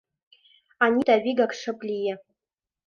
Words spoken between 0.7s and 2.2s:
Анита вигак шып лие.